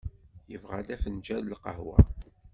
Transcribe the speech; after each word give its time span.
Yebɣa-d 0.51 0.89
afenǧal 0.95 1.43
n 1.45 1.49
lqahwa. 1.51 1.97